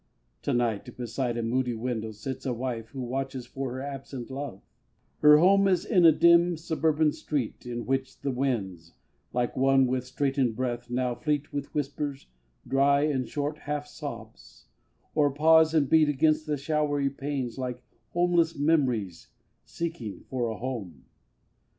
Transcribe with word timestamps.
To 0.41 0.51
night 0.55 0.97
beside 0.97 1.37
a 1.37 1.43
moody 1.43 1.75
window 1.75 2.09
sits 2.11 2.43
A 2.47 2.53
wife 2.55 2.87
who 2.87 3.01
watches 3.03 3.45
for 3.45 3.73
her 3.73 3.83
absent 3.83 4.31
love; 4.31 4.63
Her 5.19 5.37
home 5.37 5.67
is 5.67 5.85
in 5.85 6.05
a 6.05 6.11
dim 6.11 6.57
suburban 6.57 7.11
street, 7.11 7.67
In 7.67 7.85
which 7.85 8.19
the 8.21 8.31
winds, 8.31 8.95
like 9.31 9.55
one 9.55 9.85
with 9.85 10.07
straitened 10.07 10.55
breath, 10.55 10.89
Now 10.89 11.13
fleet 11.13 11.53
with 11.53 11.71
whispers 11.75 12.25
dry 12.67 13.03
and 13.03 13.27
short 13.29 13.59
half 13.59 13.85
sobs, 13.85 14.65
Or 15.13 15.29
pause 15.31 15.71
and 15.75 15.87
beat 15.87 16.09
against 16.09 16.47
the 16.47 16.57
showery 16.57 17.11
panes 17.11 17.59
Like 17.59 17.83
homeless 18.09 18.57
mem'ries 18.57 19.27
seeking 19.65 20.21
for 20.29 20.47
a 20.47 20.57
home. 20.57 21.05